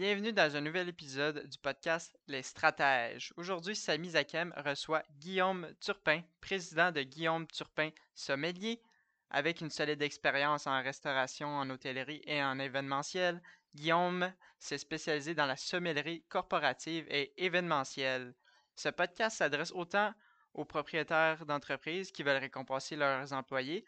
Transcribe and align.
Bienvenue 0.00 0.32
dans 0.32 0.56
un 0.56 0.62
nouvel 0.62 0.88
épisode 0.88 1.46
du 1.46 1.58
podcast 1.58 2.18
Les 2.26 2.40
Stratèges. 2.40 3.34
Aujourd'hui, 3.36 3.76
Samy 3.76 4.08
Zakem 4.08 4.50
reçoit 4.56 5.02
Guillaume 5.18 5.68
Turpin, 5.78 6.22
président 6.40 6.90
de 6.90 7.02
Guillaume 7.02 7.46
Turpin 7.48 7.90
Sommelier. 8.14 8.80
Avec 9.28 9.60
une 9.60 9.68
solide 9.68 10.00
expérience 10.00 10.66
en 10.66 10.82
restauration, 10.82 11.48
en 11.48 11.68
hôtellerie 11.68 12.22
et 12.24 12.42
en 12.42 12.58
événementiel, 12.58 13.42
Guillaume 13.74 14.32
s'est 14.58 14.78
spécialisé 14.78 15.34
dans 15.34 15.44
la 15.44 15.56
sommellerie 15.56 16.24
corporative 16.30 17.04
et 17.10 17.34
événementielle. 17.36 18.32
Ce 18.76 18.88
podcast 18.88 19.36
s'adresse 19.36 19.72
autant 19.72 20.14
aux 20.54 20.64
propriétaires 20.64 21.44
d'entreprises 21.44 22.10
qui 22.10 22.22
veulent 22.22 22.38
récompenser 22.40 22.96
leurs 22.96 23.34
employés 23.34 23.84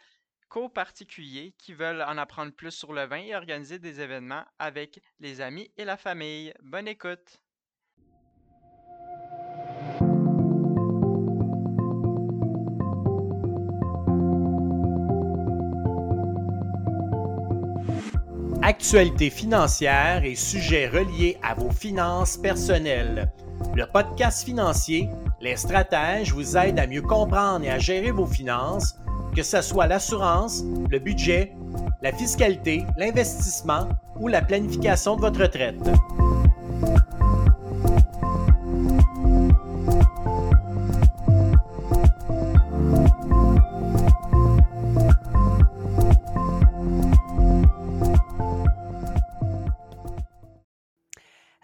qu'aux 0.52 0.68
particuliers 0.68 1.54
qui 1.56 1.72
veulent 1.72 2.02
en 2.02 2.18
apprendre 2.18 2.52
plus 2.52 2.72
sur 2.72 2.92
le 2.92 3.06
vin 3.06 3.16
et 3.16 3.34
organiser 3.34 3.78
des 3.78 4.02
événements 4.02 4.44
avec 4.58 5.00
les 5.18 5.40
amis 5.40 5.70
et 5.78 5.86
la 5.86 5.96
famille. 5.96 6.52
Bonne 6.62 6.88
écoute! 6.88 7.40
Actualité 18.60 19.30
financière 19.30 20.22
et 20.22 20.34
sujets 20.34 20.86
reliés 20.86 21.38
à 21.42 21.54
vos 21.54 21.70
finances 21.70 22.36
personnelles. 22.36 23.32
Le 23.74 23.86
podcast 23.86 24.44
financier, 24.44 25.08
les 25.40 25.56
stratèges 25.56 26.34
vous 26.34 26.58
aident 26.58 26.78
à 26.78 26.86
mieux 26.86 27.00
comprendre 27.00 27.64
et 27.64 27.70
à 27.70 27.78
gérer 27.78 28.10
vos 28.10 28.26
finances, 28.26 28.94
que 29.34 29.42
ce 29.42 29.62
soit 29.62 29.86
l'assurance, 29.86 30.62
le 30.90 30.98
budget, 30.98 31.54
la 32.02 32.12
fiscalité, 32.12 32.84
l'investissement 32.96 33.88
ou 34.20 34.28
la 34.28 34.42
planification 34.42 35.16
de 35.16 35.22
votre 35.22 35.40
retraite. 35.40 35.76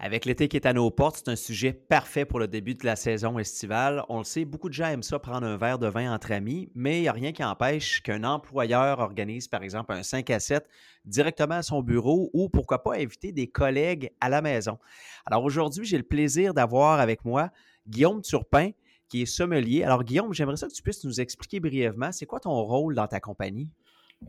Avec 0.00 0.26
l'été 0.26 0.46
qui 0.46 0.56
est 0.56 0.64
à 0.64 0.72
nos 0.72 0.92
portes, 0.92 1.16
c'est 1.16 1.28
un 1.28 1.34
sujet 1.34 1.72
parfait 1.72 2.24
pour 2.24 2.38
le 2.38 2.46
début 2.46 2.74
de 2.74 2.86
la 2.86 2.94
saison 2.94 3.36
estivale. 3.40 4.04
On 4.08 4.18
le 4.18 4.24
sait, 4.24 4.44
beaucoup 4.44 4.68
de 4.68 4.74
gens 4.74 4.86
aiment 4.86 5.02
ça 5.02 5.18
prendre 5.18 5.44
un 5.44 5.56
verre 5.56 5.80
de 5.80 5.88
vin 5.88 6.14
entre 6.14 6.30
amis, 6.30 6.70
mais 6.76 6.98
il 6.98 7.02
n'y 7.02 7.08
a 7.08 7.12
rien 7.12 7.32
qui 7.32 7.42
empêche 7.42 8.00
qu'un 8.02 8.22
employeur 8.22 9.00
organise 9.00 9.48
par 9.48 9.64
exemple 9.64 9.92
un 9.92 10.04
5 10.04 10.30
à 10.30 10.38
7 10.38 10.68
directement 11.04 11.56
à 11.56 11.62
son 11.62 11.82
bureau 11.82 12.30
ou 12.32 12.48
pourquoi 12.48 12.84
pas 12.84 12.94
inviter 12.94 13.32
des 13.32 13.48
collègues 13.48 14.12
à 14.20 14.28
la 14.28 14.40
maison. 14.40 14.78
Alors 15.26 15.42
aujourd'hui, 15.42 15.84
j'ai 15.84 15.96
le 15.96 16.04
plaisir 16.04 16.54
d'avoir 16.54 17.00
avec 17.00 17.24
moi 17.24 17.50
Guillaume 17.88 18.22
Turpin 18.22 18.70
qui 19.08 19.22
est 19.22 19.26
sommelier. 19.26 19.82
Alors 19.82 20.04
Guillaume, 20.04 20.32
j'aimerais 20.32 20.56
ça 20.56 20.68
que 20.68 20.74
tu 20.74 20.82
puisses 20.82 21.02
nous 21.04 21.20
expliquer 21.20 21.58
brièvement, 21.58 22.12
c'est 22.12 22.26
quoi 22.26 22.38
ton 22.38 22.62
rôle 22.62 22.94
dans 22.94 23.08
ta 23.08 23.18
compagnie? 23.18 23.68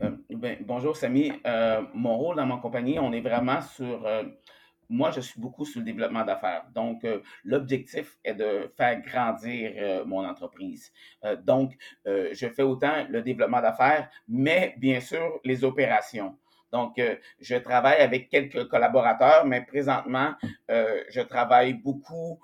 Euh, 0.02 0.10
ben, 0.30 0.56
bonjour 0.66 0.96
Samy. 0.96 1.30
Euh, 1.46 1.82
mon 1.94 2.16
rôle 2.18 2.34
dans 2.34 2.46
ma 2.46 2.56
compagnie, 2.56 2.98
on 2.98 3.12
est 3.12 3.20
vraiment 3.20 3.60
sur... 3.60 4.04
Euh, 4.04 4.24
moi, 4.90 5.12
je 5.12 5.20
suis 5.20 5.40
beaucoup 5.40 5.64
sur 5.64 5.78
le 5.80 5.86
développement 5.86 6.24
d'affaires. 6.24 6.64
Donc, 6.74 7.04
euh, 7.04 7.22
l'objectif 7.44 8.18
est 8.24 8.34
de 8.34 8.70
faire 8.76 9.00
grandir 9.00 9.72
euh, 9.76 10.04
mon 10.04 10.26
entreprise. 10.26 10.92
Euh, 11.24 11.36
donc, 11.36 11.76
je 12.04 12.48
fais 12.48 12.62
autant 12.62 13.06
le 13.08 13.22
développement 13.22 13.62
d'affaires, 13.62 14.10
mais 14.28 14.74
bien 14.78 15.00
sûr, 15.00 15.40
les 15.44 15.64
opérations. 15.64 16.36
Donc, 16.72 17.00
je 17.40 17.56
travaille 17.56 18.00
avec 18.00 18.28
quelques 18.28 18.68
collaborateurs, 18.68 19.44
mais 19.44 19.62
présentement, 19.62 20.34
je 20.68 21.20
travaille 21.20 21.74
beaucoup, 21.74 22.38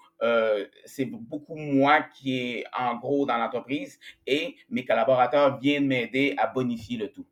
c'est 0.85 1.05
beaucoup 1.05 1.55
moi 1.55 2.03
qui 2.03 2.39
est 2.39 2.65
en 2.77 2.97
gros 2.97 3.25
dans 3.25 3.37
l'entreprise 3.37 4.01
et 4.27 4.57
mes 4.69 4.85
collaborateurs 4.85 5.59
viennent 5.59 5.87
m'aider 5.87 6.35
à 6.39 6.49
bonifier 6.49 6.99
le 6.99 7.09
tout. 7.13 7.27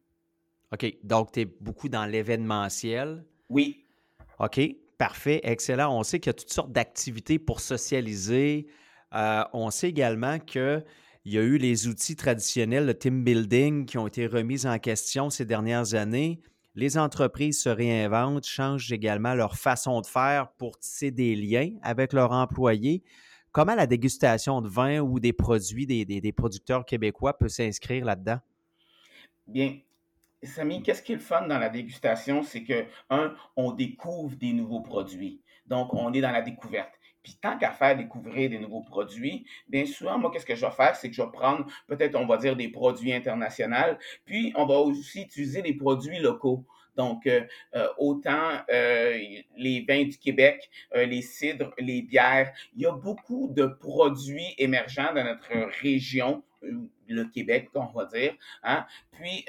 OK. 0.73 0.97
Donc, 1.03 1.33
tu 1.33 1.41
es 1.41 1.45
beaucoup 1.45 1.89
dans 1.89 2.07
l'événementiel. 2.07 3.25
Oui. 3.49 3.85
OK. 4.39 4.61
Parfait, 4.99 5.41
excellent. 5.43 5.97
On 5.97 6.03
sait 6.03 6.21
qu'il 6.21 6.29
y 6.29 6.31
a 6.31 6.35
toutes 6.35 6.53
sortes 6.53 6.73
d'activités 6.73 7.39
pour 7.39 7.61
socialiser. 7.61 8.67
Euh, 9.15 9.45
on 9.53 9.71
sait 9.71 9.89
également 9.89 10.39
qu'il 10.39 10.85
y 11.25 11.39
a 11.39 11.43
eu 11.43 11.59
les 11.59 11.89
outils 11.89 12.17
traditionnels, 12.17 12.87
le 12.87 12.97
team 12.97 13.25
building, 13.25 13.87
qui 13.87 13.99
ont 13.99 14.07
été 14.07 14.27
remis 14.27 14.67
en 14.67 14.79
question 14.79 15.31
ces 15.31 15.45
dernières 15.45 15.95
années. 15.95 16.41
Les 16.77 16.99
entreprises 16.99 17.61
se 17.61 17.69
réinventent, 17.69 18.47
changent 18.47 18.93
également 18.93 19.35
leur 19.35 19.57
façon 19.57 20.01
de 20.01 20.07
faire 20.07 20.51
pour 20.59 20.79
tisser 20.79 21.11
des 21.11 21.37
liens 21.37 21.71
avec 21.83 22.13
leurs 22.13 22.33
employés. 22.33 23.03
Comment 23.53 23.77
la 23.77 23.87
dégustation 23.87 24.61
de 24.61 24.69
vin 24.69 24.99
ou 24.99 25.21
des 25.21 25.33
produits 25.33 25.87
des 25.87 26.33
producteurs 26.33 26.85
québécois 26.85 27.39
peut 27.39 27.49
s'inscrire 27.49 28.05
là-dedans? 28.05 28.41
Bien, 29.47 29.79
Samy, 30.47 30.83
qu'est-ce 30.83 31.03
qui 31.03 31.13
est 31.13 31.17
le 31.17 31.21
fun 31.21 31.47
dans 31.47 31.59
la 31.59 31.69
dégustation? 31.69 32.43
C'est 32.43 32.65
que, 32.65 32.85
un, 33.11 33.35
on 33.57 33.73
découvre 33.73 34.37
des 34.37 34.53
nouveaux 34.53 34.81
produits. 34.81 35.41
Donc, 35.67 35.95
on 35.95 36.13
est 36.13 36.21
dans 36.21 36.33
la 36.33 36.43
découverte. 36.43 36.93
Puis 37.23 37.39
tant 37.41 37.57
qu'à 37.57 37.71
faire 37.71 37.97
découvrir 37.97 38.51
des 38.51 38.59
nouveaux 38.59 38.83
produits, 38.83 39.47
bien 39.69 39.87
souvent, 39.87 40.19
moi, 40.19 40.31
qu'est-ce 40.31 40.45
que 40.45 40.55
je 40.55 40.65
vais 40.65 40.73
faire? 40.73 40.95
C'est 40.95 41.09
que 41.09 41.17
je 41.17 41.23
vais 41.23 41.31
prendre 41.33 41.67
peut-être, 41.87 42.17
on 42.17 42.27
va 42.27 42.37
dire, 42.37 42.55
des 42.55 42.69
produits 42.69 43.15
internationaux, 43.15 43.97
puis 44.27 44.53
on 44.57 44.67
va 44.67 44.75
aussi 44.75 45.23
utiliser 45.23 45.63
des 45.63 45.75
produits 45.75 46.19
locaux. 46.19 46.67
Donc, 46.97 47.27
euh, 47.27 47.43
euh, 47.75 47.89
autant 47.99 48.51
euh, 48.71 49.19
les 49.57 49.85
vins 49.89 50.05
du 50.05 50.19
Québec, 50.19 50.71
les 50.95 51.23
cidres, 51.23 51.73
les 51.79 52.03
bières, 52.03 52.53
il 52.77 52.83
y 52.83 52.87
a 52.87 52.93
beaucoup 52.93 53.49
de 53.49 53.67
produits 53.67 54.55
émergents 54.59 55.13
dans 55.15 55.25
notre 55.25 55.51
région, 55.81 56.45
le 57.09 57.25
Québec, 57.25 57.69
on 57.75 57.87
va 57.87 58.05
dire. 58.07 58.35
Hein? 58.63 58.87
Puis, 59.13 59.45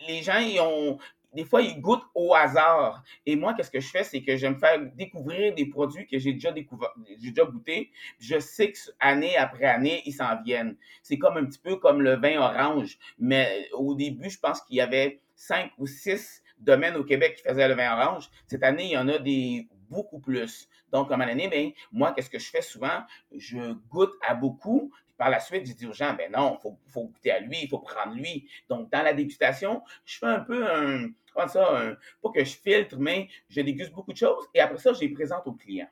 les 0.00 0.22
gens, 0.22 0.40
ont, 0.60 0.98
des 1.34 1.44
fois, 1.44 1.62
ils 1.62 1.80
goûtent 1.80 2.06
au 2.14 2.34
hasard. 2.34 3.02
Et 3.26 3.36
moi, 3.36 3.54
qu'est-ce 3.54 3.70
que 3.70 3.80
je 3.80 3.88
fais, 3.88 4.04
c'est 4.04 4.22
que 4.22 4.36
je 4.36 4.46
me 4.46 4.56
faire 4.56 4.80
découvrir 4.94 5.54
des 5.54 5.66
produits 5.66 6.06
que 6.06 6.18
j'ai 6.18 6.32
déjà 6.32 6.52
découvert, 6.52 6.94
j'ai 7.20 7.30
déjà 7.30 7.44
goûté. 7.44 7.90
Je 8.20 8.38
sais 8.38 8.72
que 8.72 8.78
année 9.00 9.36
après 9.36 9.66
année, 9.66 10.02
ils 10.06 10.12
s'en 10.12 10.40
viennent. 10.42 10.76
C'est 11.02 11.18
comme 11.18 11.36
un 11.36 11.44
petit 11.44 11.58
peu 11.58 11.76
comme 11.76 12.02
le 12.02 12.16
vin 12.16 12.38
orange. 12.38 12.98
Mais 13.18 13.68
au 13.72 13.94
début, 13.94 14.30
je 14.30 14.38
pense 14.38 14.60
qu'il 14.62 14.76
y 14.76 14.80
avait 14.80 15.20
cinq 15.34 15.72
ou 15.78 15.86
six 15.86 16.42
domaines 16.58 16.96
au 16.96 17.04
Québec 17.04 17.36
qui 17.36 17.42
faisaient 17.42 17.68
le 17.68 17.74
vin 17.74 18.00
orange. 18.00 18.30
Cette 18.46 18.62
année, 18.62 18.84
il 18.84 18.92
y 18.92 18.98
en 18.98 19.08
a 19.08 19.18
des 19.18 19.68
beaucoup 19.88 20.18
plus. 20.18 20.68
Donc, 20.92 21.08
comme 21.08 21.20
année, 21.20 21.48
ben, 21.48 21.70
moi, 21.92 22.12
qu'est-ce 22.12 22.30
que 22.30 22.38
je 22.38 22.48
fais 22.48 22.62
souvent? 22.62 23.02
Je 23.36 23.72
goûte 23.88 24.14
à 24.26 24.34
beaucoup, 24.34 24.92
par 25.16 25.30
la 25.30 25.40
suite, 25.40 25.66
j'ai 25.66 25.74
dit 25.74 25.86
aux 25.86 25.92
gens, 25.92 26.14
ben 26.14 26.30
non, 26.32 26.58
il 26.64 26.90
faut, 26.90 27.04
goûter 27.04 27.30
à 27.30 27.40
lui, 27.40 27.58
il 27.62 27.68
faut 27.68 27.78
prendre 27.78 28.14
lui. 28.14 28.48
Donc, 28.68 28.90
dans 28.90 29.02
la 29.02 29.12
dégustation, 29.12 29.82
je 30.04 30.18
fais 30.18 30.26
un 30.26 30.40
peu 30.40 30.66
un, 30.66 31.08
ça, 31.48 31.96
pas 32.22 32.30
que 32.30 32.44
je 32.44 32.56
filtre, 32.56 32.96
mais 32.98 33.28
je 33.48 33.60
déguste 33.60 33.92
beaucoup 33.92 34.12
de 34.12 34.18
choses 34.18 34.44
et 34.54 34.60
après 34.60 34.78
ça, 34.78 34.92
je 34.92 35.00
les 35.00 35.08
présente 35.08 35.46
aux 35.46 35.52
clients. 35.52 35.88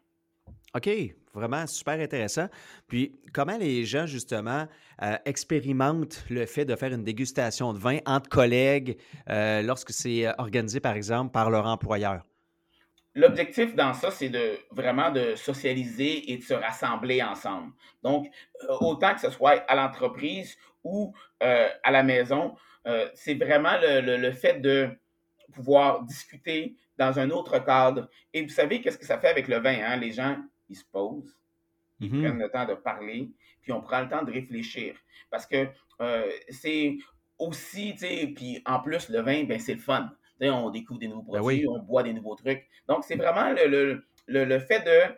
OK, 0.74 0.88
vraiment 1.34 1.66
super 1.66 2.00
intéressant. 2.00 2.48
Puis, 2.88 3.14
comment 3.34 3.58
les 3.58 3.84
gens, 3.84 4.06
justement, 4.06 4.66
euh, 5.02 5.16
expérimentent 5.26 6.24
le 6.30 6.46
fait 6.46 6.64
de 6.64 6.74
faire 6.76 6.92
une 6.92 7.04
dégustation 7.04 7.74
de 7.74 7.78
vin 7.78 7.98
entre 8.06 8.30
collègues 8.30 8.96
euh, 9.28 9.60
lorsque 9.60 9.92
c'est 9.92 10.26
euh, 10.26 10.32
organisé, 10.38 10.80
par 10.80 10.94
exemple, 10.94 11.30
par 11.30 11.50
leur 11.50 11.66
employeur? 11.66 12.24
L'objectif 13.14 13.74
dans 13.74 13.92
ça, 13.92 14.10
c'est 14.10 14.30
de 14.30 14.58
vraiment 14.70 15.10
de 15.10 15.34
socialiser 15.34 16.32
et 16.32 16.38
de 16.38 16.42
se 16.42 16.54
rassembler 16.54 17.22
ensemble. 17.22 17.72
Donc, 18.02 18.30
euh, 18.62 18.76
autant 18.80 19.14
que 19.14 19.20
ce 19.20 19.30
soit 19.30 19.62
à 19.68 19.74
l'entreprise 19.74 20.56
ou 20.82 21.14
euh, 21.42 21.68
à 21.82 21.90
la 21.90 22.02
maison, 22.02 22.56
euh, 22.86 23.08
c'est 23.14 23.34
vraiment 23.34 23.76
le, 23.82 24.30
fait 24.32 24.60
de 24.60 24.88
pouvoir 25.52 26.02
discuter 26.04 26.74
dans 26.96 27.18
un 27.18 27.28
autre 27.30 27.58
cadre. 27.58 28.08
Et 28.32 28.42
vous 28.42 28.48
savez, 28.48 28.80
qu'est-ce 28.80 28.98
que 28.98 29.04
ça 29.04 29.18
fait 29.18 29.28
avec 29.28 29.46
le 29.46 29.58
vin? 29.58 29.84
Hein? 29.84 29.96
Les 29.96 30.12
gens, 30.12 30.38
ils 30.70 30.76
se 30.76 30.84
posent, 30.90 31.36
ils 32.00 32.10
mm-hmm. 32.10 32.22
prennent 32.22 32.38
le 32.38 32.48
temps 32.48 32.66
de 32.66 32.74
parler, 32.74 33.30
puis 33.60 33.72
on 33.72 33.82
prend 33.82 34.00
le 34.00 34.08
temps 34.08 34.22
de 34.22 34.32
réfléchir. 34.32 34.96
Parce 35.30 35.46
que 35.46 35.68
c'est 36.48 36.96
aussi, 37.38 37.92
tu 37.92 37.98
sais, 37.98 38.32
puis 38.34 38.60
en 38.64 38.80
plus, 38.80 39.08
le 39.10 39.20
vin, 39.20 39.44
ben, 39.44 39.60
c'est 39.60 39.74
le 39.74 39.80
fun 39.80 40.10
on 40.50 40.70
découvre 40.70 40.98
des 40.98 41.08
nouveaux 41.08 41.32
ben 41.32 41.40
produits, 41.40 41.66
on 41.68 41.78
boit 41.78 42.02
des 42.02 42.12
nouveaux 42.12 42.34
trucs. 42.34 42.66
Donc, 42.88 43.04
c'est 43.04 43.16
vraiment 43.16 43.52
le, 43.52 44.04
le, 44.26 44.58
fait 44.58 44.80
de, 44.80 45.14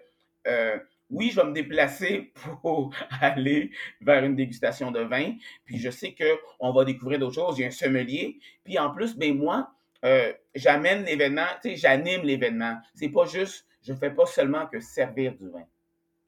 euh, 0.49 0.79
oui, 1.11 1.31
je 1.31 1.41
vais 1.41 1.47
me 1.47 1.53
déplacer 1.53 2.33
pour 2.63 2.95
aller 3.21 3.71
vers 4.01 4.25
une 4.25 4.37
dégustation 4.37 4.91
de 4.91 5.01
vin, 5.01 5.35
puis 5.65 5.79
je 5.79 5.91
sais 5.91 6.15
qu'on 6.15 6.73
va 6.73 6.85
découvrir 6.85 7.19
d'autres 7.19 7.35
choses. 7.35 7.57
J'ai 7.57 7.67
un 7.67 7.71
sommelier, 7.71 8.39
puis 8.65 8.79
en 8.79 8.91
plus, 8.91 9.17
ben 9.17 9.37
moi, 9.37 9.71
euh, 10.05 10.33
j'amène 10.55 11.05
l'événement, 11.05 11.47
tu 11.63 11.71
sais, 11.71 11.77
j'anime 11.77 12.23
l'événement. 12.23 12.79
C'est 12.95 13.09
pas 13.09 13.25
juste, 13.25 13.67
je 13.83 13.95
fais 13.95 14.11
pas 14.11 14.27
seulement 14.27 14.67
que 14.67 14.81
servir 14.81 15.35
du 15.35 15.49
vin. 15.49 15.65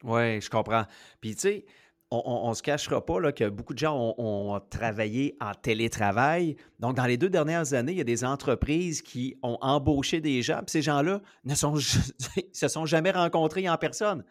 Oui, 0.03 0.41
je 0.41 0.49
comprends. 0.49 0.85
Puis, 1.21 1.35
tu 1.35 1.41
sais, 1.41 1.65
on 2.09 2.49
ne 2.49 2.53
se 2.53 2.61
cachera 2.61 3.05
pas 3.05 3.19
là, 3.19 3.31
que 3.31 3.49
beaucoup 3.49 3.73
de 3.73 3.79
gens 3.79 4.15
ont, 4.17 4.59
travaillé 4.69 5.35
en 5.41 5.53
télétravail. 5.53 6.55
Donc, 6.79 6.95
dans 6.95 7.05
les 7.05 7.17
deux 7.17 7.29
dernières 7.29 7.73
années, 7.73 7.91
il 7.91 7.97
y 7.97 8.01
a 8.01 8.05
des 8.05 8.23
entreprises 8.23 9.01
qui 9.01 9.37
ont 9.43 9.57
embauché 9.61 10.21
des 10.21 10.41
gens, 10.41 10.59
puis 10.59 10.71
ces 10.71 10.81
gens-là 10.81 11.21
ne 11.43 11.55
se 12.53 12.67
sont 12.67 12.85
jamais 12.85 13.11
rencontrés 13.11 13.67
en 13.69 13.77
personne. 13.77 14.23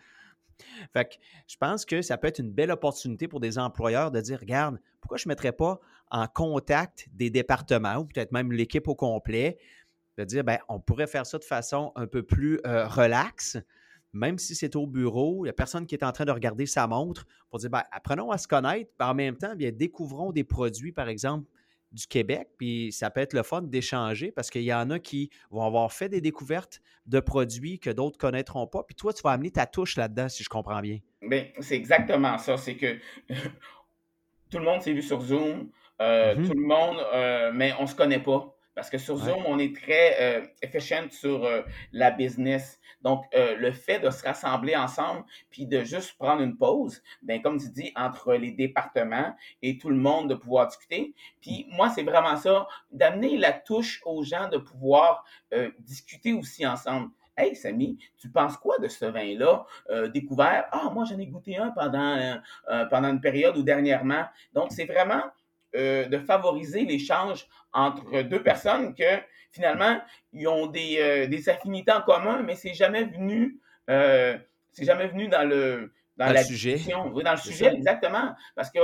Fait 0.94 1.04
que 1.04 1.14
je 1.46 1.56
pense 1.56 1.84
que 1.84 2.00
ça 2.00 2.16
peut 2.16 2.28
être 2.28 2.38
une 2.38 2.52
belle 2.52 2.70
opportunité 2.70 3.28
pour 3.28 3.40
des 3.40 3.58
employeurs 3.58 4.10
de 4.10 4.20
dire, 4.20 4.40
regarde, 4.40 4.80
pourquoi 5.00 5.18
je 5.18 5.28
ne 5.28 5.32
mettrais 5.32 5.52
pas 5.52 5.78
en 6.10 6.26
contact 6.26 7.08
des 7.12 7.28
départements 7.28 7.96
ou 7.96 8.04
peut-être 8.06 8.32
même 8.32 8.52
l'équipe 8.52 8.88
au 8.88 8.94
complet, 8.94 9.58
de 10.16 10.24
dire, 10.24 10.44
ben, 10.44 10.58
on 10.68 10.80
pourrait 10.80 11.06
faire 11.06 11.26
ça 11.26 11.38
de 11.38 11.44
façon 11.44 11.92
un 11.94 12.06
peu 12.06 12.22
plus 12.22 12.58
euh, 12.66 12.86
relaxe, 12.86 13.58
même 14.16 14.38
si 14.38 14.54
c'est 14.54 14.74
au 14.76 14.86
bureau, 14.86 15.44
il 15.44 15.44
n'y 15.44 15.50
a 15.50 15.52
personne 15.52 15.86
qui 15.86 15.94
est 15.94 16.04
en 16.04 16.12
train 16.12 16.24
de 16.24 16.32
regarder 16.32 16.66
sa 16.66 16.86
montre 16.86 17.26
pour 17.50 17.58
dire, 17.58 17.70
ben, 17.70 17.82
apprenons 17.92 18.30
à 18.30 18.38
se 18.38 18.48
connaître, 18.48 18.90
en 18.98 19.14
même 19.14 19.36
temps, 19.36 19.54
bien, 19.54 19.70
découvrons 19.72 20.32
des 20.32 20.44
produits, 20.44 20.92
par 20.92 21.08
exemple, 21.08 21.46
du 21.92 22.06
Québec, 22.06 22.48
puis 22.58 22.92
ça 22.92 23.10
peut 23.10 23.20
être 23.20 23.32
le 23.32 23.42
fun 23.42 23.62
d'échanger 23.62 24.32
parce 24.32 24.50
qu'il 24.50 24.62
y 24.62 24.74
en 24.74 24.90
a 24.90 24.98
qui 24.98 25.30
vont 25.50 25.62
avoir 25.62 25.92
fait 25.92 26.08
des 26.08 26.20
découvertes 26.20 26.80
de 27.06 27.20
produits 27.20 27.78
que 27.78 27.90
d'autres 27.90 28.16
ne 28.16 28.20
connaîtront 28.20 28.66
pas, 28.66 28.82
puis 28.82 28.94
toi, 28.96 29.12
tu 29.12 29.22
vas 29.22 29.30
amener 29.30 29.50
ta 29.50 29.66
touche 29.66 29.96
là-dedans, 29.96 30.28
si 30.28 30.42
je 30.42 30.48
comprends 30.48 30.80
bien. 30.80 30.98
Bien, 31.22 31.46
c'est 31.60 31.76
exactement 31.76 32.38
ça. 32.38 32.56
C'est 32.56 32.76
que 32.76 32.98
tout 34.50 34.58
le 34.58 34.64
monde 34.64 34.82
s'est 34.82 34.92
vu 34.92 35.02
sur 35.02 35.20
Zoom, 35.20 35.70
euh, 36.00 36.34
mm-hmm. 36.34 36.46
tout 36.46 36.54
le 36.54 36.66
monde, 36.66 36.96
euh, 37.14 37.50
mais 37.54 37.72
on 37.78 37.82
ne 37.82 37.88
se 37.88 37.94
connaît 37.94 38.22
pas. 38.22 38.55
Parce 38.76 38.90
que 38.90 38.98
sur 38.98 39.16
Zoom, 39.16 39.42
on 39.46 39.58
est 39.58 39.74
très 39.74 40.16
euh, 40.20 40.46
efficient 40.60 41.06
sur 41.10 41.44
euh, 41.44 41.62
la 41.92 42.10
business. 42.10 42.78
Donc, 43.00 43.24
euh, 43.34 43.56
le 43.56 43.72
fait 43.72 44.00
de 44.00 44.10
se 44.10 44.22
rassembler 44.22 44.76
ensemble 44.76 45.24
puis 45.48 45.64
de 45.64 45.82
juste 45.82 46.18
prendre 46.18 46.42
une 46.42 46.58
pause, 46.58 47.02
ben 47.22 47.40
comme 47.40 47.58
tu 47.58 47.70
dis, 47.70 47.90
entre 47.96 48.34
les 48.34 48.50
départements 48.50 49.34
et 49.62 49.78
tout 49.78 49.88
le 49.88 49.96
monde 49.96 50.28
de 50.28 50.34
pouvoir 50.34 50.66
discuter. 50.66 51.14
Puis 51.40 51.66
moi, 51.70 51.88
c'est 51.88 52.02
vraiment 52.02 52.36
ça, 52.36 52.68
d'amener 52.90 53.38
la 53.38 53.54
touche 53.54 54.02
aux 54.04 54.22
gens 54.22 54.48
de 54.50 54.58
pouvoir 54.58 55.24
discuter 55.78 56.34
aussi 56.34 56.66
ensemble. 56.66 57.10
Hey, 57.38 57.54
Samy, 57.54 57.98
tu 58.18 58.28
penses 58.28 58.56
quoi 58.58 58.78
de 58.78 58.88
ce 58.88 59.06
vin-là 59.06 59.64
découvert? 60.12 60.66
Ah, 60.72 60.90
moi, 60.92 61.04
j'en 61.04 61.18
ai 61.18 61.26
goûté 61.26 61.56
un 61.56 61.70
pendant, 61.70 62.40
pendant 62.90 63.08
une 63.08 63.20
période 63.20 63.56
ou 63.56 63.62
dernièrement. 63.62 64.24
Donc, 64.52 64.72
c'est 64.72 64.86
vraiment 64.86 65.22
euh, 65.74 66.06
de 66.06 66.18
favoriser 66.18 66.84
l'échange 66.84 67.46
entre 67.72 68.22
deux 68.22 68.42
personnes 68.42 68.94
que 68.94 69.20
finalement, 69.50 70.00
ils 70.32 70.46
ont 70.48 70.66
des, 70.66 70.98
euh, 71.00 71.26
des 71.26 71.48
affinités 71.48 71.92
en 71.92 72.02
commun, 72.02 72.42
mais 72.42 72.54
c'est 72.54 72.72
jamais 72.72 73.04
venu, 73.04 73.60
euh, 73.90 74.38
c'est 74.70 74.84
jamais 74.84 75.08
venu 75.08 75.28
dans 75.28 75.46
le, 75.46 75.92
dans, 76.16 76.32
la 76.32 76.44
sujet. 76.44 76.80
Oui, 77.12 77.22
dans 77.24 77.32
le 77.32 77.36
sujet, 77.38 77.74
exactement. 77.74 78.34
Parce 78.54 78.70
que 78.70 78.80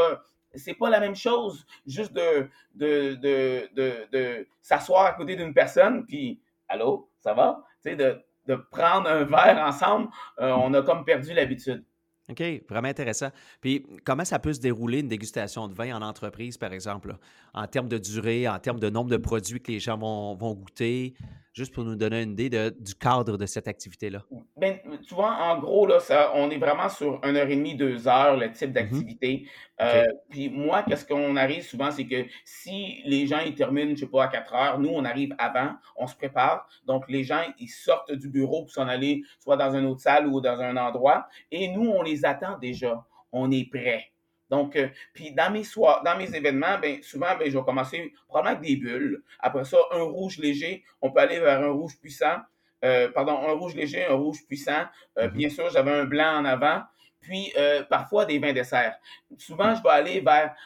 c'est 0.55 0.75
pas 0.75 0.90
la 0.90 1.00
même 1.00 1.17
chose 1.17 1.64
juste 1.87 2.12
de, 2.12 2.49
de, 2.75 3.14
de, 3.14 3.69
de, 3.75 4.08
de 4.12 4.49
s'asseoir 4.61 5.06
à 5.06 5.12
côté 5.12 5.37
d'une 5.37 5.55
personne, 5.55 6.05
puis 6.05 6.40
allô, 6.69 7.11
ça 7.20 7.32
va? 7.32 7.64
Tu 7.82 7.90
sais, 7.90 7.96
de, 7.96 8.20
de 8.46 8.56
prendre 8.56 9.08
un 9.08 9.25
verre 9.25 9.62
ensemble, 9.64 10.08
on 10.38 10.75
a 10.75 10.82
comme 10.82 11.05
perdu 11.05 11.32
l'habitude. 11.32 11.85
OK, 12.32 12.43
vraiment 12.69 12.88
intéressant. 12.88 13.29
Puis, 13.61 13.87
comment 14.05 14.25
ça 14.25 14.38
peut 14.38 14.52
se 14.52 14.61
dérouler 14.61 15.00
une 15.00 15.08
dégustation 15.08 15.69
de 15.69 15.75
vin 15.75 15.96
en 15.96 16.02
entreprise, 16.02 16.58
par 16.58 16.73
exemple, 16.73 17.17
en 17.55 17.67
termes 17.67 17.88
de 17.88 17.99
durée, 17.99 18.49
en 18.49 18.58
termes 18.58 18.81
de 18.81 18.90
nombre 18.90 19.11
de 19.11 19.17
produits 19.17 19.61
que 19.61 19.73
les 19.73 19.81
gens 19.81 19.99
vont, 19.99 20.34
vont 20.34 20.55
goûter? 20.55 21.14
juste 21.52 21.75
pour 21.75 21.84
nous 21.84 21.96
donner 21.96 22.23
une 22.23 22.32
idée 22.32 22.49
du 22.49 22.94
cadre 22.94 23.37
de 23.37 23.46
cette 23.46 23.69
activité-là? 23.69 24.23
Ben, 24.56 24.79
tu 25.06 25.14
vois, 25.14 25.32
en 25.32 25.58
gros, 25.58 25.87
là, 25.87 26.00
ça, 26.00 26.32
on 26.34 26.50
est 26.50 26.56
vraiment 26.56 26.88
sur 26.88 27.20
une 27.25 27.37
heure 27.37 27.49
et 27.49 27.56
demie, 27.56 27.75
deux 27.75 28.08
heures, 28.08 28.37
le 28.37 28.50
type 28.50 28.70
mm-hmm. 28.70 28.73
d'activité. 28.73 29.49
Euh, 29.81 30.06
puis 30.31 30.49
moi, 30.49 30.82
qu'est-ce 30.85 31.05
qu'on 31.05 31.37
arrive 31.37 31.62
souvent, 31.62 31.90
c'est 31.90 32.06
que 32.06 32.25
si 32.44 33.02
les 33.05 33.26
gens, 33.26 33.40
ils 33.40 33.55
terminent, 33.55 33.94
je 33.94 34.00
sais 34.00 34.06
pas, 34.06 34.25
à 34.25 34.28
quatre 34.28 34.55
heures, 34.55 34.78
nous, 34.78 34.90
on 34.90 35.05
arrive 35.05 35.35
avant, 35.38 35.73
on 35.96 36.06
se 36.06 36.14
prépare. 36.14 36.67
Donc, 36.87 37.05
les 37.08 37.25
gens, 37.25 37.43
ils 37.58 37.69
sortent 37.69 38.12
du 38.12 38.28
bureau 38.28 38.62
pour 38.62 38.70
s'en 38.70 38.88
aller 38.88 39.23
soit 39.40 39.56
dans 39.56 39.75
une 39.75 39.87
autre 39.87 40.00
salle 40.00 40.28
ou 40.28 40.40
dans 40.40 40.61
un 40.61 40.76
endroit. 40.76 41.26
Et 41.50 41.69
nous, 41.69 41.90
on 41.90 42.02
les 42.02 42.22
attend 42.25 42.59
déjà. 42.59 43.05
On 43.33 43.51
est 43.51 43.69
prêts. 43.71 44.13
Donc, 44.53 44.77
euh, 44.77 44.89
puis 45.15 45.33
dans 45.33 45.51
mes 45.51 45.65
soirs, 45.65 46.03
dans 46.05 46.15
mes 46.15 46.37
événements, 46.37 46.79
ben, 46.79 47.03
souvent, 47.03 47.35
ben, 47.39 47.51
je 47.51 47.57
vais 47.57 47.65
commencer 47.65 48.13
probablement 48.29 48.59
avec 48.59 48.69
des 48.69 48.77
bulles. 48.77 49.23
Après 49.41 49.65
ça, 49.65 49.79
un 49.93 50.03
rouge 50.03 50.37
léger, 50.37 50.85
on 51.01 51.11
peut 51.11 51.21
aller 51.21 51.41
vers 51.41 51.63
un 51.63 51.71
rouge 51.71 51.99
puissant. 51.99 52.37
Euh, 52.85 53.09
pardon, 53.13 53.33
un 53.33 53.53
rouge 53.53 53.75
léger, 53.75 54.05
un 54.05 54.15
rouge 54.15 54.45
puissant. 54.47 54.85
Euh, 55.19 55.29
mhm. 55.29 55.37
Bien 55.39 55.49
sûr, 55.49 55.71
j'avais 55.71 55.93
un 55.93 56.05
blanc 56.05 56.41
en 56.41 56.45
avant. 56.45 56.83
Puis 57.23 57.55
parfois 57.89 58.25
des 58.27 58.41
vins 58.41 58.53
desserts. 58.53 58.97
Souvent, 59.39 59.77
je 59.77 59.83
vais 59.85 59.91
aller 59.91 60.21
vers 60.21 60.57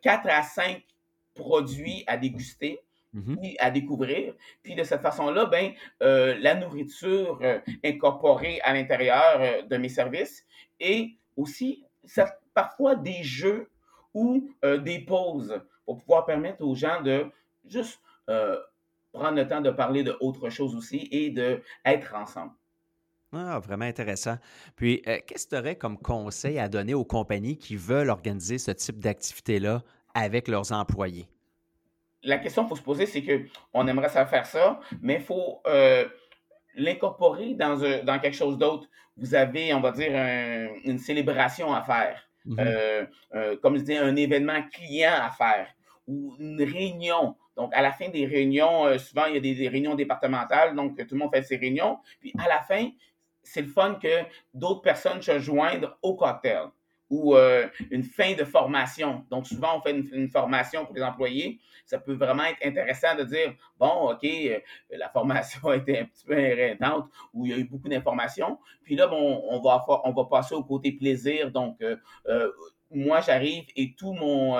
4 0.00 0.26
à 0.30 0.42
5 0.42 0.82
produits 1.34 2.02
à 2.06 2.16
déguster. 2.16 2.80
Mhm. 3.26 3.38
à 3.58 3.70
découvrir. 3.70 4.34
Puis 4.62 4.74
de 4.74 4.82
cette 4.82 5.02
façon-là, 5.02 5.46
ben, 5.46 5.72
la 6.00 6.54
nourriture 6.54 7.40
incorporée 7.84 8.60
à 8.62 8.72
l'intérieur 8.72 9.66
de 9.66 9.76
mes 9.76 9.88
services 9.88 10.44
et 10.80 11.16
aussi 11.36 11.84
ça, 12.04 12.38
parfois 12.54 12.96
des 12.96 13.22
jeux 13.22 13.70
ou 14.14 14.50
euh, 14.64 14.78
des 14.78 14.98
pauses 15.00 15.60
pour 15.84 15.98
pouvoir 15.98 16.26
permettre 16.26 16.64
aux 16.64 16.74
gens 16.74 17.00
de 17.02 17.26
juste 17.64 18.00
euh, 18.28 18.58
prendre 19.12 19.36
le 19.36 19.46
temps 19.46 19.60
de 19.60 19.70
parler 19.70 20.02
de 20.02 20.16
autre 20.20 20.50
chose 20.50 20.74
aussi 20.74 21.08
et 21.10 21.30
d'être 21.30 22.14
ensemble. 22.14 22.52
Ah, 23.32 23.60
vraiment 23.60 23.84
intéressant. 23.84 24.38
Puis, 24.74 25.02
euh, 25.06 25.18
qu'est-ce 25.26 25.46
que 25.46 25.50
tu 25.50 25.60
aurais 25.60 25.76
comme 25.76 25.98
conseil 25.98 26.58
à 26.58 26.68
donner 26.68 26.94
aux 26.94 27.04
compagnies 27.04 27.58
qui 27.58 27.76
veulent 27.76 28.08
organiser 28.08 28.58
ce 28.58 28.70
type 28.70 28.98
d'activité-là 28.98 29.82
avec 30.14 30.48
leurs 30.48 30.72
employés? 30.72 31.28
La 32.22 32.38
question 32.38 32.62
qu'il 32.62 32.70
faut 32.70 32.76
se 32.76 32.82
poser, 32.82 33.06
c'est 33.06 33.22
qu'on 33.22 33.86
aimerait 33.86 34.08
ça 34.08 34.26
faire 34.26 34.46
ça, 34.46 34.80
mais 35.00 35.14
il 35.14 35.20
faut 35.20 35.62
l'incorporer 36.74 37.54
dans, 37.54 37.76
dans, 38.04 38.18
quelque 38.18 38.36
chose 38.36 38.58
d'autre. 38.58 38.88
Vous 39.16 39.34
avez, 39.34 39.72
on 39.74 39.80
va 39.80 39.92
dire, 39.92 40.10
une 40.84 40.98
célébration 40.98 41.72
à 41.72 41.82
faire. 41.82 42.28
Mhm. 42.48 42.56
Euh, 42.60 43.06
euh, 43.34 43.56
comme 43.58 43.76
je 43.76 43.80
disais, 43.80 43.98
un 43.98 44.16
événement 44.16 44.62
client 44.72 45.12
à 45.14 45.30
faire 45.30 45.68
ou 46.06 46.34
une 46.38 46.62
réunion. 46.62 47.36
Donc, 47.56 47.74
à 47.74 47.82
la 47.82 47.92
fin 47.92 48.08
des 48.08 48.24
réunions, 48.24 48.86
euh, 48.86 48.98
souvent, 48.98 49.26
il 49.26 49.34
y 49.34 49.36
a 49.36 49.40
des, 49.40 49.68
réunions 49.68 49.94
départementales, 49.94 50.74
donc 50.74 50.96
tout 50.96 51.14
le 51.14 51.18
monde 51.18 51.30
fait 51.32 51.42
ses 51.42 51.56
réunions. 51.56 51.98
Puis, 52.20 52.32
à 52.38 52.48
la 52.48 52.60
fin, 52.60 52.88
c'est 53.42 53.60
le 53.60 53.68
fun 53.68 53.98
que 54.02 54.24
d'autres 54.54 54.80
personnes 54.80 55.20
se 55.20 55.38
joignent 55.38 55.86
au 56.02 56.14
cocktail 56.14 56.68
ou 57.10 57.36
une 57.90 58.02
fin 58.02 58.34
de 58.34 58.44
formation. 58.44 59.24
Donc, 59.30 59.46
souvent, 59.46 59.78
on 59.78 59.80
fait 59.80 59.92
une, 59.92 60.28
formation 60.28 60.84
pour 60.84 60.94
les 60.94 61.02
employés. 61.02 61.58
Ça 61.86 61.98
peut 61.98 62.14
vraiment 62.14 62.44
être 62.44 62.64
intéressant 62.64 63.14
de 63.16 63.24
dire, 63.24 63.54
bon, 63.78 64.12
OK, 64.12 64.26
la 64.90 65.08
formation 65.08 65.68
a 65.68 65.76
été 65.76 66.00
un 66.00 66.04
petit 66.04 66.26
peu 66.26 66.40
irritante 66.40 67.08
ou 67.32 67.46
il 67.46 67.52
y 67.52 67.54
a 67.54 67.58
eu 67.58 67.64
beaucoup 67.64 67.88
d'informations. 67.88 68.58
Puis 68.82 68.96
là, 68.96 69.06
bon, 69.06 69.42
on 69.48 69.60
va, 69.60 70.24
passer 70.30 70.54
au 70.54 70.62
côté 70.62 70.92
plaisir. 70.92 71.50
Donc, 71.50 71.82
moi, 72.90 73.20
j'arrive 73.20 73.64
et 73.76 73.94
tout 73.94 74.12
mon 74.12 74.58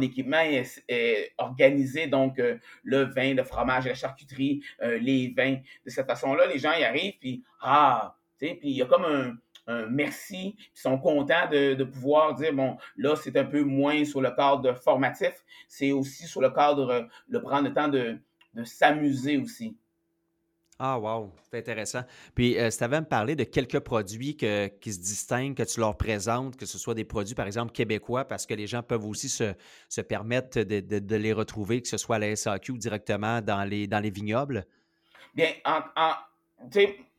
équipement 0.00 0.40
est, 0.40 1.32
organisé, 1.38 2.06
donc 2.06 2.40
le 2.84 3.04
vin, 3.04 3.34
le 3.34 3.42
fromage, 3.42 3.86
la 3.86 3.94
charcuterie, 3.94 4.62
les 4.80 5.34
vins. 5.36 5.56
De 5.84 5.90
cette 5.90 6.06
façon-là, 6.06 6.46
les 6.46 6.60
gens 6.60 6.72
y 6.72 6.84
arrivent, 6.84 7.18
puis 7.18 7.42
ah, 7.60 8.16
tu 8.38 8.46
sais, 8.46 8.54
puis 8.54 8.70
il 8.70 8.76
y 8.76 8.82
a 8.82 8.86
comme 8.86 9.04
un, 9.04 9.34
un 9.66 9.86
merci, 9.86 10.56
ils 10.58 10.78
sont 10.78 10.98
contents 10.98 11.48
de, 11.50 11.82
pouvoir 11.84 12.34
dire, 12.34 12.52
bon, 12.52 12.76
là, 12.96 13.16
c'est 13.16 13.36
un 13.36 13.44
peu 13.44 13.62
moins 13.62 14.04
sur 14.04 14.20
le 14.20 14.30
cadre 14.30 14.74
formatif, 14.74 15.44
c'est 15.68 15.92
aussi 15.92 16.26
sur 16.26 16.40
le 16.40 16.50
cadre, 16.50 17.08
de 17.28 17.38
prendre 17.38 17.68
le 17.68 17.74
temps 17.74 17.88
de, 17.88 18.18
s'amuser 18.64 19.36
aussi. 19.36 19.76
Ah, 20.78 20.98
wow, 20.98 21.32
c'est 21.48 21.58
intéressant. 21.58 22.02
Puis, 22.34 22.58
euh, 22.58 22.68
si 22.68 22.78
tu 22.78 22.84
avais 22.84 22.96
à 22.96 23.00
me 23.00 23.06
parler 23.06 23.36
de 23.36 23.44
quelques 23.44 23.78
produits 23.78 24.36
qui 24.36 24.92
se 24.92 25.00
distinguent, 25.00 25.54
que 25.54 25.62
tu 25.62 25.78
leur 25.78 25.96
présentes, 25.96 26.56
que 26.56 26.66
ce 26.66 26.78
soit 26.78 26.94
des 26.94 27.04
produits, 27.04 27.36
par 27.36 27.46
exemple, 27.46 27.72
québécois, 27.72 28.24
parce 28.24 28.44
que 28.44 28.54
les 28.54 28.66
gens 28.66 28.82
peuvent 28.82 29.06
aussi 29.06 29.28
se, 29.28 30.00
permettre 30.02 30.60
de, 30.62 31.16
les 31.16 31.32
retrouver, 31.32 31.80
que 31.80 31.88
ce 31.88 31.96
soit 31.96 32.16
à 32.16 32.18
la 32.18 32.34
SAQ 32.34 32.72
ou 32.72 32.78
directement 32.78 33.40
dans 33.40 33.64
les, 33.64 33.86
dans 33.86 34.00
les 34.00 34.10
vignobles? 34.10 34.66
Bien, 35.34 35.52
en, 35.64 35.80
en 35.96 36.12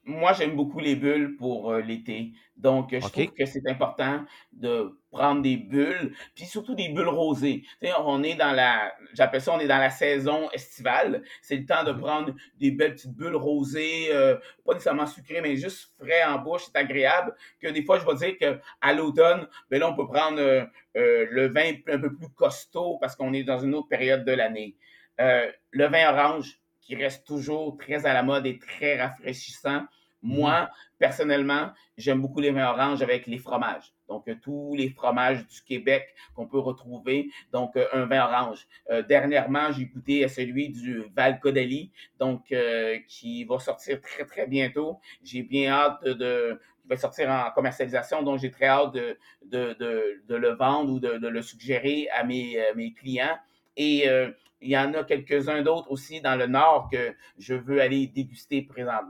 moi, 0.05 0.33
j'aime 0.33 0.55
beaucoup 0.55 0.79
les 0.79 0.95
bulles 0.95 1.35
pour 1.35 1.71
euh, 1.71 1.81
l'été. 1.81 2.31
Donc, 2.57 2.91
je 2.91 2.99
trouve 2.99 3.33
que 3.33 3.45
c'est 3.45 3.67
important 3.67 4.23
de 4.53 4.97
prendre 5.11 5.41
des 5.41 5.57
bulles, 5.57 6.13
puis 6.35 6.45
surtout 6.45 6.75
des 6.75 6.89
bulles 6.89 7.09
rosées. 7.09 7.63
on 7.99 8.23
est 8.23 8.35
dans 8.35 8.51
la, 8.51 8.93
j'appelle 9.13 9.41
ça, 9.41 9.53
on 9.53 9.59
est 9.59 9.67
dans 9.67 9.79
la 9.79 9.89
saison 9.89 10.49
estivale. 10.51 11.23
C'est 11.41 11.57
le 11.57 11.65
temps 11.65 11.83
de 11.83 11.91
mmh 11.91 11.99
prendre 11.99 12.35
des 12.59 12.71
belles 12.71 12.93
petites 12.93 13.15
bulles 13.15 13.35
rosées, 13.35 14.09
euh, 14.11 14.37
pas 14.63 14.73
nécessairement 14.73 15.07
sucrées, 15.07 15.41
mais 15.41 15.55
juste 15.55 15.93
frais 15.99 16.23
en 16.23 16.37
bouche, 16.37 16.65
c'est 16.65 16.77
agréable. 16.77 17.33
Que 17.59 17.67
des 17.67 17.83
fois, 17.83 17.99
je 17.99 18.05
vais 18.05 18.15
dire 18.15 18.37
qu'à 18.37 18.93
l'automne, 18.93 19.47
ben 19.69 19.79
là, 19.79 19.89
on 19.89 19.95
peut 19.95 20.07
prendre 20.07 20.39
euh, 20.39 20.65
le 20.93 21.47
vin 21.47 21.73
un 21.87 21.99
peu 21.99 22.13
plus 22.13 22.29
costaud 22.29 22.97
parce 23.01 23.15
qu'on 23.15 23.33
est 23.33 23.43
dans 23.43 23.59
une 23.59 23.73
autre 23.73 23.89
période 23.89 24.23
de 24.23 24.31
l'année. 24.31 24.75
le 25.17 25.87
vin 25.87 26.13
orange, 26.13 26.59
qui 26.85 26.95
reste 26.95 27.25
toujours 27.25 27.77
très 27.77 28.05
à 28.05 28.13
la 28.13 28.23
mode 28.23 28.45
et 28.45 28.59
très 28.59 29.01
rafraîchissant 29.01 29.85
Moi, 30.21 30.69
personnellement, 30.99 31.71
j'aime 31.97 32.21
beaucoup 32.21 32.39
les 32.39 32.51
vins 32.51 32.69
oranges 32.69 33.01
avec 33.01 33.25
les 33.27 33.37
fromages. 33.39 33.91
Donc, 34.07 34.27
euh, 34.27 34.35
tous 34.39 34.75
les 34.75 34.89
fromages 34.89 35.45
du 35.47 35.61
Québec 35.63 36.13
qu'on 36.35 36.47
peut 36.47 36.59
retrouver. 36.59 37.29
Donc, 37.51 37.75
euh, 37.75 37.87
un 37.93 38.05
vin 38.05 38.23
orange. 38.23 38.67
Euh, 38.91 39.01
dernièrement, 39.01 39.71
j'ai 39.71 39.85
goûté 39.85 40.23
à 40.23 40.27
celui 40.27 40.69
du 40.69 41.03
Val 41.15 41.39
Caudalie, 41.39 41.91
donc 42.19 42.53
qui 43.07 43.43
va 43.45 43.59
sortir 43.59 43.99
très, 44.01 44.25
très 44.25 44.47
bientôt. 44.47 44.99
J'ai 45.23 45.41
bien 45.41 45.71
hâte 45.71 46.03
de, 46.03 46.59
qui 46.81 46.87
va 46.87 46.97
sortir 46.97 47.29
en 47.29 47.49
commercialisation, 47.51 48.21
donc 48.21 48.39
j'ai 48.39 48.51
très 48.51 48.67
hâte 48.67 48.93
de, 48.93 49.17
de, 49.43 49.75
de, 50.27 50.35
le 50.35 50.49
vendre 50.49 50.93
ou 50.93 50.99
de, 50.99 51.27
le 51.27 51.41
suggérer 51.41 52.07
à 52.09 52.23
mes, 52.23 52.59
mes 52.75 52.93
clients. 52.93 53.37
Et 53.75 54.07
il 54.61 54.69
y 54.69 54.77
en 54.77 54.93
a 54.93 55.03
quelques-uns 55.03 55.61
d'autres 55.61 55.91
aussi 55.91 56.21
dans 56.21 56.35
le 56.35 56.47
Nord 56.47 56.89
que 56.91 57.15
je 57.37 57.53
veux 57.53 57.81
aller 57.81 58.07
déguster 58.07 58.61
présent, 58.63 59.01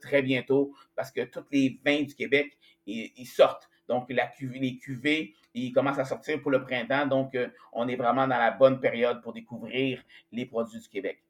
très 0.00 0.22
bientôt 0.22 0.74
parce 0.94 1.10
que 1.10 1.22
tous 1.22 1.44
les 1.50 1.80
vins 1.84 2.02
du 2.02 2.14
Québec, 2.14 2.56
ils 2.86 3.26
sortent. 3.26 3.68
Donc, 3.88 4.10
les 4.10 4.78
cuvées, 4.78 5.34
ils 5.54 5.72
commencent 5.72 5.98
à 5.98 6.04
sortir 6.04 6.40
pour 6.40 6.50
le 6.50 6.62
printemps. 6.62 7.06
Donc, 7.06 7.34
euh, 7.34 7.48
on 7.72 7.88
est 7.88 7.96
vraiment 7.96 8.26
dans 8.26 8.38
la 8.38 8.50
bonne 8.50 8.80
période 8.80 9.20
pour 9.22 9.32
découvrir 9.32 10.02
les 10.30 10.46
produits 10.46 10.80
du 10.80 10.88
Québec. 10.88 11.22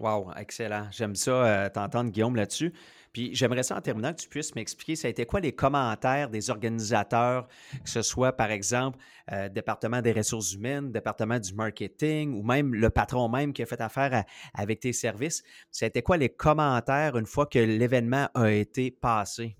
Wow, 0.00 0.32
excellent. 0.38 0.86
J'aime 0.90 1.14
ça, 1.14 1.30
euh, 1.30 1.68
t'entendre, 1.68 2.10
Guillaume, 2.10 2.34
là-dessus. 2.34 2.72
Puis 3.12 3.34
j'aimerais 3.34 3.62
ça 3.62 3.76
en 3.76 3.82
terminant 3.82 4.14
que 4.14 4.20
tu 4.20 4.30
puisses 4.30 4.54
m'expliquer, 4.54 4.96
ça 4.96 5.08
a 5.08 5.10
été 5.10 5.26
quoi 5.26 5.40
les 5.40 5.52
commentaires 5.52 6.30
des 6.30 6.48
organisateurs, 6.48 7.48
que 7.84 7.90
ce 7.90 8.00
soit 8.00 8.32
par 8.32 8.50
exemple 8.50 8.98
euh, 9.30 9.50
département 9.50 10.00
des 10.00 10.12
ressources 10.12 10.54
humaines, 10.54 10.90
département 10.90 11.38
du 11.38 11.52
marketing 11.52 12.32
ou 12.32 12.42
même 12.42 12.72
le 12.72 12.88
patron 12.88 13.28
même 13.28 13.52
qui 13.52 13.62
a 13.62 13.66
fait 13.66 13.80
affaire 13.80 14.24
avec 14.54 14.80
tes 14.80 14.94
services? 14.94 15.42
Ça 15.70 15.84
a 15.84 15.88
été 15.88 16.00
quoi 16.00 16.16
les 16.16 16.30
commentaires 16.30 17.18
une 17.18 17.26
fois 17.26 17.44
que 17.44 17.58
l'événement 17.58 18.28
a 18.34 18.50
été 18.50 18.90
passé? 18.90 19.56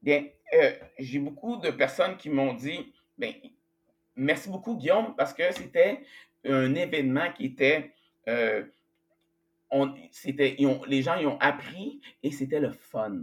Bien, 0.00 0.24
euh, 0.54 0.72
j'ai 0.98 1.18
beaucoup 1.18 1.56
de 1.56 1.70
personnes 1.70 2.16
qui 2.16 2.30
m'ont 2.30 2.54
dit 2.54 2.94
ben, 3.18 3.34
merci 4.14 4.48
beaucoup, 4.48 4.76
Guillaume, 4.76 5.14
parce 5.16 5.34
que 5.34 5.52
c'était 5.52 6.00
un 6.48 6.74
événement 6.74 7.30
qui 7.36 7.44
était. 7.46 7.92
On, 9.70 9.94
c'était 10.10 10.56
les 10.86 11.02
gens 11.02 11.16
y 11.18 11.26
ont 11.26 11.38
appris 11.40 12.00
et 12.22 12.30
c'était 12.30 12.60
le 12.60 12.72
fun. 12.72 13.16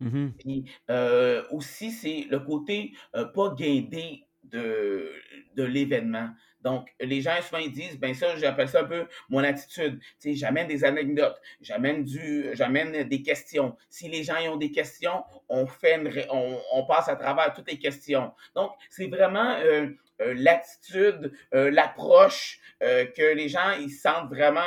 Mm-hmm. 0.00 0.32
Puis 0.38 0.64
euh, 0.90 1.42
aussi, 1.50 1.90
c'est 1.90 2.26
le 2.30 2.40
côté 2.40 2.92
pas 3.12 3.54
guidé 3.54 4.26
de, 4.44 5.12
de 5.54 5.62
l'événement. 5.62 6.30
Donc, 6.62 6.88
les 7.00 7.20
gens, 7.20 7.34
souvent, 7.42 7.58
ils 7.58 7.72
disent, 7.72 7.98
ben 7.98 8.14
ça, 8.14 8.36
j'appelle 8.36 8.68
ça 8.68 8.80
un 8.80 8.84
peu 8.84 9.06
mon 9.28 9.42
attitude. 9.42 9.98
Tu 10.20 10.30
sais, 10.30 10.34
j'amène 10.34 10.68
des 10.68 10.84
anecdotes, 10.84 11.40
j'amène 11.60 12.04
du, 12.04 12.50
j'amène 12.54 13.08
des 13.08 13.22
questions. 13.22 13.76
Si 13.90 14.08
les 14.08 14.22
gens 14.22 14.36
ont 14.52 14.56
des 14.56 14.70
questions, 14.70 15.24
on 15.48 15.66
fait 15.66 16.00
on, 16.30 16.86
passe 16.86 17.08
à 17.08 17.16
travers 17.16 17.52
toutes 17.52 17.70
les 17.70 17.78
questions. 17.78 18.32
Donc, 18.54 18.72
c'est 18.90 19.08
vraiment 19.08 19.56
euh, 19.60 19.88
euh, 20.20 20.34
l'attitude, 20.36 21.32
euh, 21.54 21.70
l'approche 21.70 22.60
que 22.80 23.34
les 23.34 23.48
gens, 23.48 23.70
ils 23.80 23.92
sentent 23.92 24.28
vraiment 24.28 24.60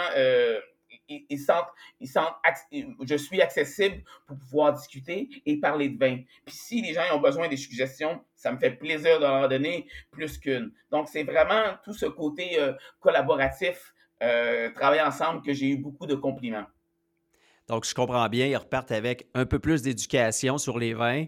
ils, 1.08 1.40
sentent, 1.40 1.68
ils 2.00 2.08
sentent, 2.08 2.36
je 2.72 3.16
suis 3.16 3.42
accessible 3.42 4.04
pour 4.28 4.38
pouvoir 4.38 4.74
discuter 4.74 5.30
et 5.46 5.60
parler 5.60 5.90
de 5.90 5.98
vin. 5.98 6.18
Puis 6.46 6.56
si 6.56 6.82
les 6.82 6.94
gens 6.94 7.04
ont 7.14 7.20
besoin 7.20 7.48
des 7.48 7.58
suggestions, 7.58 8.24
ça 8.36 8.52
me 8.52 8.58
fait 8.58 8.72
plaisir 8.72 9.20
de 9.20 9.26
leur 9.26 9.50
donner 9.50 9.88
plus 10.12 10.38
qu'une. 10.38 10.72
Donc 10.92 11.08
c'est 11.10 11.24
vraiment 11.24 11.76
tout 11.84 11.94
ce 11.94 12.06
côté 12.06 12.60
euh, 12.60 12.74
collaboratif, 13.00 13.94
euh, 14.24 14.72
travailler 14.72 15.02
ensemble 15.02 15.42
que 15.42 15.54
j'ai 15.54 15.68
eu 15.70 15.78
beaucoup 15.78 16.06
de 16.06 16.16
compliments. 16.16 16.66
Donc 17.68 17.86
je 17.86 17.96
comprends 17.96 18.30
bien, 18.30 18.46
ils 18.46 18.58
repartent 18.58 18.92
avec 18.92 19.28
un 19.34 19.46
peu 19.46 19.60
plus 19.60 19.82
d'éducation 19.82 20.58
sur 20.58 20.78
les 20.78 20.94
vins. 20.94 21.26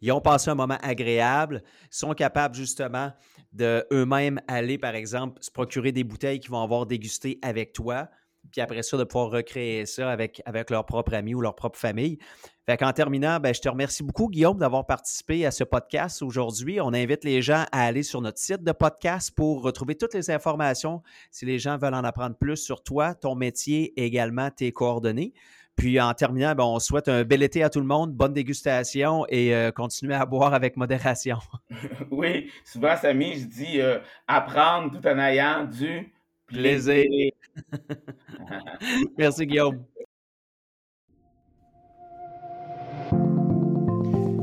Ils 0.00 0.12
ont 0.12 0.20
passé 0.20 0.50
un 0.50 0.54
moment 0.54 0.78
agréable, 0.82 1.62
ils 1.84 1.96
sont 1.96 2.12
capables 2.14 2.54
justement 2.54 3.12
de 3.52 3.86
eux-mêmes 3.92 4.40
aller, 4.48 4.78
par 4.78 4.94
exemple, 4.94 5.42
se 5.42 5.50
procurer 5.50 5.92
des 5.92 6.04
bouteilles 6.04 6.40
qu'ils 6.40 6.50
vont 6.50 6.62
avoir 6.62 6.86
dégustées 6.86 7.38
avec 7.42 7.72
toi 7.72 8.08
puis 8.50 8.60
après 8.60 8.82
ça, 8.82 8.96
de 8.96 9.04
pouvoir 9.04 9.30
recréer 9.30 9.86
ça 9.86 10.10
avec, 10.10 10.42
avec 10.44 10.70
leurs 10.70 10.86
propres 10.86 11.14
amis 11.14 11.34
ou 11.34 11.40
leur 11.40 11.54
propre 11.54 11.78
famille. 11.78 12.18
Fait 12.66 12.78
qu'en 12.78 12.92
terminant, 12.92 13.40
ben, 13.40 13.52
je 13.52 13.60
te 13.60 13.68
remercie 13.68 14.02
beaucoup, 14.02 14.28
Guillaume, 14.28 14.56
d'avoir 14.56 14.86
participé 14.86 15.44
à 15.44 15.50
ce 15.50 15.64
podcast 15.64 16.22
aujourd'hui. 16.22 16.80
On 16.80 16.94
invite 16.94 17.22
les 17.22 17.42
gens 17.42 17.66
à 17.72 17.84
aller 17.84 18.02
sur 18.02 18.22
notre 18.22 18.38
site 18.38 18.62
de 18.62 18.72
podcast 18.72 19.32
pour 19.34 19.62
retrouver 19.62 19.96
toutes 19.96 20.14
les 20.14 20.30
informations 20.30 21.02
si 21.30 21.44
les 21.44 21.58
gens 21.58 21.76
veulent 21.76 21.94
en 21.94 22.04
apprendre 22.04 22.36
plus 22.36 22.56
sur 22.56 22.82
toi, 22.82 23.14
ton 23.14 23.34
métier 23.34 23.92
et 24.00 24.06
également 24.06 24.50
tes 24.50 24.72
coordonnées. 24.72 25.34
Puis 25.76 26.00
en 26.00 26.14
terminant, 26.14 26.54
ben, 26.54 26.64
on 26.64 26.78
souhaite 26.78 27.08
un 27.08 27.24
bel 27.24 27.42
été 27.42 27.62
à 27.62 27.68
tout 27.68 27.80
le 27.80 27.86
monde, 27.86 28.12
bonne 28.12 28.32
dégustation 28.32 29.26
et 29.28 29.54
euh, 29.54 29.72
continuer 29.72 30.14
à 30.14 30.24
boire 30.24 30.54
avec 30.54 30.76
modération. 30.76 31.38
oui, 32.10 32.50
souvent, 32.64 32.96
Samy, 32.96 33.40
je 33.40 33.46
dis 33.46 33.80
euh, 33.80 33.98
apprendre 34.28 34.92
tout 34.92 35.06
en 35.06 35.18
ayant 35.18 35.64
du 35.64 36.13
plaisir. 36.54 37.32
Merci, 39.18 39.46
Guillaume. 39.46 39.84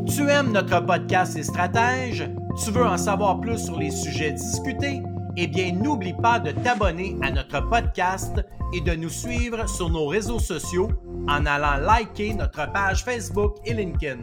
Tu 0.07 0.29
aimes 0.29 0.51
notre 0.51 0.85
podcast 0.85 1.35
Les 1.35 1.43
Stratèges? 1.43 2.29
Tu 2.63 2.71
veux 2.71 2.85
en 2.85 2.97
savoir 2.97 3.39
plus 3.39 3.57
sur 3.57 3.79
les 3.79 3.91
sujets 3.91 4.33
discutés? 4.33 5.01
Eh 5.37 5.47
bien, 5.47 5.71
n'oublie 5.71 6.13
pas 6.13 6.39
de 6.39 6.51
t'abonner 6.51 7.15
à 7.21 7.31
notre 7.31 7.61
podcast 7.69 8.41
et 8.73 8.81
de 8.81 8.93
nous 8.93 9.09
suivre 9.09 9.67
sur 9.69 9.89
nos 9.89 10.07
réseaux 10.07 10.39
sociaux 10.39 10.89
en 11.29 11.45
allant 11.45 11.77
liker 11.77 12.33
notre 12.33 12.71
page 12.73 13.05
Facebook 13.05 13.55
et 13.65 13.73
LinkedIn. 13.73 14.19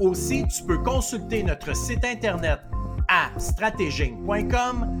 Aussi, 0.00 0.44
tu 0.46 0.62
peux 0.64 0.78
consulter 0.78 1.42
notre 1.42 1.74
site 1.74 2.04
internet 2.04 2.60
à 3.08 3.30
stratéging.com 3.38 5.00